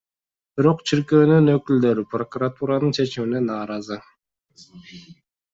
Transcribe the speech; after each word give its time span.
Бирок 0.59 0.79
чиркөөнүн 0.91 1.51
өкүлдөрү 1.57 2.03
прокуратуранын 2.15 2.97
чечимине 2.99 3.45
нааразы. 3.49 4.03